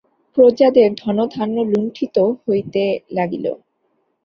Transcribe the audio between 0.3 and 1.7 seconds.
প্রজাদের ধনধান্য